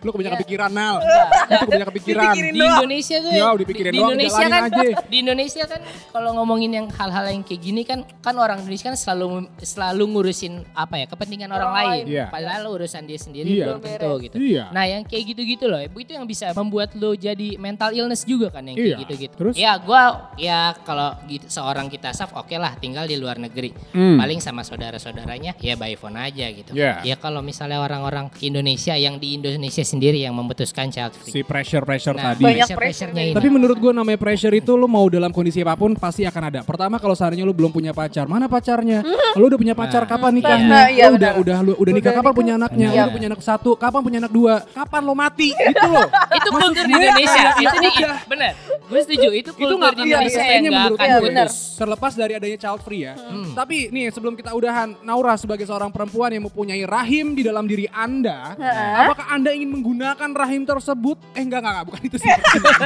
Lo 0.01 0.09
kebanyakan 0.09 0.37
Ya. 0.37 0.43
pikiran, 0.43 0.71
Nal. 0.71 0.95
Itu 0.99 1.63
kebanyakan 1.65 1.93
pikiran. 1.95 2.33
Di. 2.35 2.41
Indonesia 2.51 3.17
tuh 3.17 3.31
Ya, 3.31 3.45
di, 3.47 3.57
dipikirin 3.61 3.91
di 3.91 3.97
doang, 3.97 4.11
Indonesia 4.11 4.43
kan 4.43 4.61
aja. 4.65 4.87
di 5.11 5.17
Indonesia 5.17 5.63
kan 5.65 5.79
kalau 6.09 6.29
ngomongin 6.35 6.71
yang 6.73 6.87
hal-hal 6.89 7.25
yang 7.27 7.41
kayak 7.41 7.61
gini 7.61 7.81
kan 7.81 8.03
kan 8.19 8.35
orang 8.35 8.59
Indonesia 8.59 8.89
kan 8.89 8.97
selalu 8.97 9.27
selalu 9.57 10.03
ngurusin 10.07 10.53
apa 10.71 10.95
ya 10.97 11.05
kepentingan 11.05 11.47
orang, 11.47 11.63
Orang 11.65 11.85
lain. 11.85 12.03
Iya. 12.05 12.25
padahal 12.27 12.63
urusan 12.67 13.03
dia 13.03 13.15
sendiri 13.15 13.47
Iya. 13.51 13.65
belum 13.65 13.79
tentu 13.79 14.11
gitu 14.21 14.35
Iya. 14.37 14.63
nah 14.69 14.83
yang 14.83 15.01
kayak 15.01 15.23
gitu-gitu 15.27 15.65
loh 15.65 15.79
itu 15.79 16.11
yang 16.11 16.25
bisa 16.25 16.49
membuat 16.51 16.91
lo 16.93 17.13
jadi 17.13 17.55
mental 17.55 17.91
illness 17.91 18.23
juga 18.23 18.49
kan 18.49 18.63
yang 18.63 18.75
Iya. 18.75 18.83
kayak 18.91 19.01
gitu-gitu 19.03 19.35
Terus? 19.35 19.55
ya 19.55 19.71
gua 19.77 20.01
ya 20.35 20.73
kalau 20.81 21.13
gitu, 21.25 21.45
seorang 21.47 21.87
kita 21.87 22.09
saf 22.11 22.33
oke 22.33 22.53
lah 22.53 22.75
tinggal 22.75 23.05
di 23.05 23.15
luar 23.15 23.37
negeri 23.37 23.71
Hmm. 23.91 24.17
paling 24.17 24.39
sama 24.39 24.61
saudara-saudaranya 24.61 25.53
ya 25.57 25.75
by 25.75 25.93
phone 25.93 26.17
aja 26.17 26.45
gitu 26.47 26.73
Iya. 26.73 27.01
ya 27.01 27.15
kalau 27.15 27.39
misalnya 27.39 27.79
orang-orang 27.79 28.27
Indonesia 28.39 28.93
yang 28.93 29.15
di 29.15 29.35
Indonesia 29.35 29.84
sendiri 29.85 30.19
yang 30.19 30.33
memutuskan 30.33 30.89
child 30.89 31.13
free 31.13 31.31
Si 31.31 31.41
pressure-pressure 31.41 32.13
Nah, 32.13 32.33
tadi. 32.33 32.41
Banyak 32.41 32.65
pressure- 32.65 32.75
pressure 32.75 33.07
pressure-nya 33.07 33.23
ini. 33.23 33.35
Tapi 33.35 33.47
menurut 33.47 33.77
gue 33.77 33.91
namanya 33.91 34.17
pressure 34.17 34.51
itu 34.51 34.73
lo 34.73 34.85
mau 34.85 35.05
dalam 35.05 35.29
kondisi 35.29 35.61
apa 35.61 35.75
pun 35.75 35.93
pasti 35.93 36.23
akan 36.23 36.43
ada. 36.43 36.59
Pertama 36.61 36.97
kalau 36.97 37.13
seandainya 37.13 37.43
lo 37.43 37.53
belum 37.53 37.69
punya 37.69 37.91
pacar, 37.91 38.25
mana 38.25 38.45
pacarnya? 38.45 39.05
Lo 39.37 39.45
udah 39.45 39.55
punya 39.55 39.75
pacar, 39.75 40.01
Nah. 40.01 40.09
kapan 40.09 40.23
Nah, 40.25 40.37
nikahnya? 40.37 40.79
iya, 40.89 41.05
lo 41.05 41.15
udah 41.15 41.31
benar. 41.31 41.33
udah 41.37 41.57
lo 41.61 41.71
udah 41.75 41.91
nikah 41.93 42.07
Udah 42.07 42.19
kapan 42.19 42.33
punya 42.33 42.53
anaknya? 42.55 42.87
Lo 42.87 42.93
Iya. 42.93 43.03
udah 43.03 43.13
punya 43.13 43.27
anak 43.29 43.41
satu, 43.41 43.71
kapan 43.75 44.01
punya 44.01 44.17
anak 44.17 44.31
dua? 44.31 44.53
Kapan 44.65 45.01
lo 45.01 45.13
mati? 45.13 45.49
Gitu 45.51 45.85
loh. 45.85 46.07
itu 46.31 46.49
kultur 46.49 46.83
di 46.83 46.93
Indonesia 46.93 47.43
itu 47.55 47.75
nih 47.77 47.91
udah. 47.93 48.51
Gue 48.85 48.99
setuju 49.01 49.29
itu 49.33 49.49
itu 49.49 49.51
kultur 49.53 49.77
nggak 49.81 49.93
di 49.97 50.01
Indonesia 50.05 50.43
yang 50.43 50.63
menurut 50.69 50.99
akan 50.99 51.05
Iya, 51.05 51.17
gue. 51.17 51.27
benar. 51.29 51.47
Terlepas 51.75 52.13
dari 52.13 52.33
adanya 52.37 52.57
child 52.61 52.81
free 52.85 53.01
ya. 53.03 53.13
Hmm. 53.17 53.53
Tapi 53.53 53.89
nih 53.89 54.13
sebelum 54.13 54.33
kita 54.37 54.53
udahan, 54.53 54.95
Naura 55.01 55.33
sebagai 55.35 55.65
seorang 55.65 55.89
perempuan 55.89 56.29
yang 56.33 56.45
mempunyai 56.45 56.85
rahim 56.85 57.33
di 57.33 57.41
dalam 57.41 57.65
diri 57.65 57.89
Anda, 57.89 58.53
Heeh. 58.55 58.93
apakah 59.05 59.25
Anda 59.33 59.51
ingin 59.51 59.73
menggunakan 59.73 60.29
rahim 60.37 60.63
tersebut? 60.63 61.17
Eh 61.33 61.41
enggak 61.41 61.65
enggak, 61.65 61.73
enggak. 61.73 61.85
bukan 61.89 62.01
itu 62.05 62.17
sih. 62.21 62.29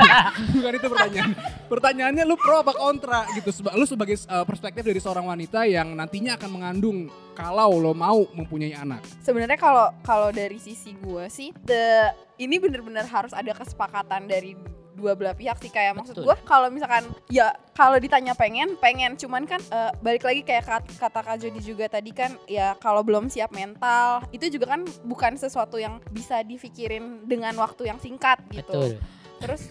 bukan 0.55 0.71
itu 0.79 0.87
pertanyaan. 0.87 1.31
Pertanyaannya 1.67 2.23
lu 2.23 2.35
pro 2.39 2.63
apa 2.63 2.73
kontra 2.73 3.27
gitu. 3.35 3.49
Lu 3.75 3.85
sebagai 3.85 4.15
uh, 4.27 4.43
perspektif 4.47 4.81
dari 4.81 4.99
seorang 5.03 5.27
wanita 5.27 5.67
yang 5.67 5.93
nantinya 5.93 6.39
akan 6.39 6.49
mengandung 6.49 6.97
kalau 7.35 7.79
lo 7.79 7.95
mau 7.95 8.27
mempunyai 8.35 8.75
anak. 8.75 9.03
Sebenarnya 9.23 9.55
kalau 9.55 9.91
kalau 10.03 10.29
dari 10.31 10.59
sisi 10.59 10.95
gue 10.99 11.27
sih, 11.31 11.55
the 11.63 12.11
ini 12.39 12.55
bener-bener 12.59 13.03
harus 13.07 13.31
ada 13.35 13.51
kesepakatan 13.51 14.27
dari 14.27 14.55
dua 14.99 15.15
belah 15.15 15.31
pihak 15.31 15.55
sih 15.63 15.71
kayak 15.71 15.95
maksud 15.95 16.19
gue 16.19 16.35
kalau 16.43 16.67
misalkan 16.67 17.07
ya 17.31 17.55
kalau 17.73 17.95
ditanya 17.95 18.35
pengen 18.35 18.75
pengen. 18.77 19.15
Cuman 19.15 19.47
kan 19.47 19.63
eh, 19.63 19.91
balik 20.03 20.27
lagi 20.27 20.43
kayak 20.43 20.67
kat- 20.67 20.99
kata 20.99 21.19
Kak 21.23 21.37
Jody 21.39 21.63
juga 21.63 21.87
tadi 21.87 22.11
kan 22.11 22.35
ya 22.45 22.75
kalau 22.77 22.99
belum 22.99 23.31
siap 23.31 23.55
mental 23.55 24.27
itu 24.35 24.51
juga 24.51 24.75
kan 24.75 24.83
bukan 25.07 25.39
sesuatu 25.39 25.79
yang 25.79 26.03
bisa 26.11 26.43
dipikirin 26.43 27.23
dengan 27.23 27.55
waktu 27.55 27.87
yang 27.87 27.97
singkat 27.97 28.43
gitu. 28.51 28.75
Betul. 28.75 28.91
Terus 29.39 29.61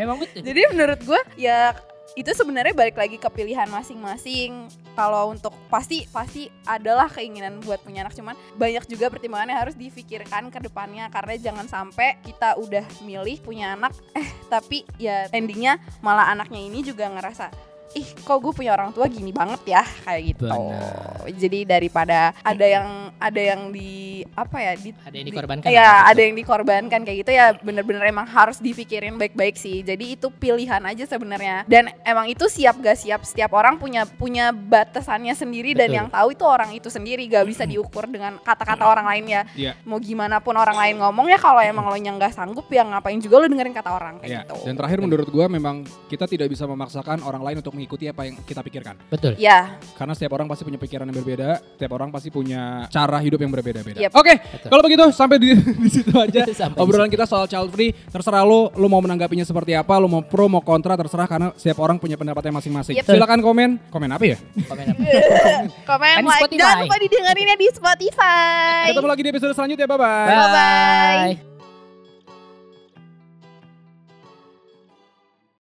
memang 0.00 0.16
betul. 0.24 0.40
jadi 0.48 0.60
menurut 0.72 1.00
gue 1.04 1.20
ya 1.36 1.76
itu 2.16 2.32
sebenarnya 2.32 2.72
balik 2.72 2.96
lagi 2.96 3.20
ke 3.20 3.28
pilihan 3.28 3.68
masing-masing. 3.68 4.72
Kalau 4.96 5.30
untuk 5.30 5.52
pasti 5.68 6.08
pasti 6.08 6.48
adalah 6.64 7.12
keinginan 7.12 7.60
buat 7.60 7.84
punya 7.84 8.02
anak. 8.02 8.16
Cuman 8.16 8.32
banyak 8.56 8.88
juga 8.88 9.12
pertimbangan 9.12 9.52
yang 9.52 9.60
harus 9.68 9.76
difikirkan 9.76 10.48
ke 10.48 10.58
depannya. 10.64 11.12
Karena 11.12 11.36
jangan 11.36 11.68
sampai 11.68 12.18
kita 12.24 12.56
udah 12.56 12.82
milih 13.04 13.44
punya 13.44 13.76
anak 13.76 13.92
eh 14.16 14.24
tapi 14.48 14.88
ya 14.96 15.28
endingnya 15.34 15.76
malah 16.00 16.32
anaknya 16.32 16.64
ini 16.64 16.80
juga 16.80 17.10
ngerasa 17.12 17.75
ih 17.92 18.08
kok 18.18 18.38
gue 18.38 18.52
punya 18.52 18.72
orang 18.72 18.90
tua 18.90 19.06
gini 19.06 19.30
banget 19.30 19.62
ya 19.68 19.82
kayak 20.02 20.22
gitu. 20.26 20.48
Benar. 20.48 21.30
Jadi 21.30 21.58
daripada 21.62 22.34
ada 22.38 22.66
yang 22.66 22.86
ada 23.16 23.40
yang 23.40 23.70
di 23.70 23.92
apa 24.32 24.56
ya 24.58 24.72
di 24.74 24.90
ada 24.92 25.12
yang 25.12 25.24
di- 25.24 25.32
dikorbankan 25.32 25.68
Iya, 25.68 25.80
lah, 25.80 26.00
ada 26.08 26.20
yang 26.20 26.34
dikorbankan 26.34 27.00
kayak 27.02 27.18
gitu 27.22 27.32
ya 27.32 27.46
bener-bener 27.56 28.02
emang 28.04 28.26
harus 28.26 28.58
dipikirin 28.58 29.14
baik-baik 29.14 29.54
sih. 29.54 29.80
Jadi 29.80 30.18
itu 30.18 30.28
pilihan 30.28 30.82
aja 30.82 31.04
sebenarnya. 31.06 31.64
Dan 31.64 31.92
emang 32.02 32.26
itu 32.26 32.44
siap 32.46 32.76
gak 32.78 32.96
siap 32.96 33.22
setiap 33.22 33.52
orang 33.52 33.76
punya 33.76 34.02
punya 34.06 34.50
batasannya 34.50 35.32
sendiri 35.32 35.72
dan 35.72 35.86
Betul. 35.86 35.96
yang 35.96 36.08
tahu 36.08 36.28
itu 36.32 36.44
orang 36.44 36.70
itu 36.72 36.88
sendiri 36.88 37.22
gak 37.26 37.44
bisa 37.44 37.64
diukur 37.64 38.04
dengan 38.04 38.36
kata-kata 38.38 38.82
orang 38.82 39.06
lain 39.06 39.24
ya. 39.26 39.42
Iya. 39.54 39.72
Mau 39.84 39.96
gimana 39.96 40.36
pun 40.38 40.52
orang 40.52 40.76
lain 40.76 40.96
ngomong 40.98 41.28
ya 41.28 41.38
kalau 41.38 41.60
emang 41.60 41.86
lo 41.86 41.96
yang 41.96 42.16
nggak 42.16 42.32
sanggup 42.32 42.66
ya 42.68 42.82
ngapain 42.82 43.18
juga 43.18 43.38
lo 43.38 43.46
dengerin 43.46 43.72
kata 43.72 43.90
orang 43.90 44.14
kayak 44.18 44.28
Iya. 44.28 44.40
gitu. 44.44 44.56
Dan 44.64 44.74
terakhir 44.74 44.98
menurut 44.98 45.28
gua 45.28 45.46
memang 45.46 45.82
kita 46.08 46.24
tidak 46.24 46.48
bisa 46.48 46.64
memaksakan 46.64 47.20
orang 47.20 47.40
lain 47.40 47.58
untuk 47.60 47.75
mengikuti 47.76 48.08
apa 48.08 48.24
yang 48.24 48.40
kita 48.40 48.64
pikirkan. 48.64 48.96
betul 49.12 49.36
Ya, 49.36 49.76
Karena 50.00 50.16
setiap 50.16 50.32
orang 50.40 50.48
pasti 50.48 50.64
punya 50.64 50.80
pikiran 50.80 51.04
yang 51.04 51.16
berbeda, 51.20 51.60
setiap 51.76 51.92
orang 51.92 52.08
pasti 52.08 52.32
punya 52.32 52.88
cara 52.88 53.20
hidup 53.20 53.36
yang 53.36 53.52
berbeda-beda. 53.52 54.00
Yep. 54.00 54.12
Oke, 54.16 54.34
Betul. 54.40 54.68
kalau 54.72 54.82
begitu 54.82 55.04
sampai 55.12 55.36
di, 55.36 55.52
di 55.84 55.90
situ 55.92 56.12
aja 56.16 56.40
obrolan 56.82 57.12
kita 57.12 57.28
soal 57.28 57.44
child 57.44 57.68
free. 57.68 57.92
Terserah 58.08 58.42
lo, 58.48 58.72
lo 58.72 58.86
mau 58.88 59.04
menanggapinya 59.04 59.44
seperti 59.44 59.76
apa, 59.76 60.00
lo 60.00 60.08
mau 60.08 60.24
pro 60.24 60.48
mau 60.48 60.64
kontra 60.64 60.96
terserah 60.96 61.28
karena 61.28 61.52
setiap 61.54 61.84
orang 61.84 62.00
punya 62.00 62.16
pendapatnya 62.16 62.56
masing-masing. 62.56 62.96
Yep. 62.96 63.04
Silakan 63.12 63.44
komen, 63.44 63.68
komen 63.92 64.08
apa 64.08 64.24
ya? 64.24 64.36
komen 64.70 64.84
apa 64.88 65.02
komen 65.84 66.14
di 66.16 66.24
like 66.24 66.40
Spotify. 66.40 66.60
jangan 66.64 66.78
lupa 66.88 66.96
didengerinnya 66.96 67.56
di 67.60 67.66
Spotify. 67.74 68.84
Ketemu 68.88 69.08
lagi 69.12 69.22
di 69.22 69.30
episode 69.34 69.52
selanjutnya, 69.52 69.86
bye 69.86 69.98
bye. 70.00 70.26
bye 70.26 70.36
Bye-bye. 70.36 71.55